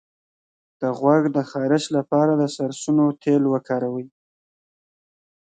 د 0.81 0.83
غوږ 0.99 1.23
د 1.35 1.37
خارش 1.49 1.83
لپاره 1.97 2.31
د 2.35 2.43
سرسونو 2.55 3.05
تېل 3.23 3.43
وکاروئ 3.53 4.07